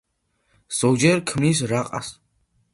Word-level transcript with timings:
ზოგჯერ 0.77 1.23
ქმნის 1.33 1.63
რაყას. 1.75 2.13